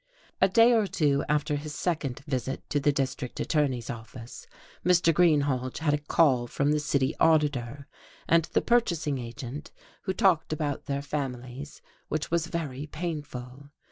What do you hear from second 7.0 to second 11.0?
auditor and the purchasing agent, who talked about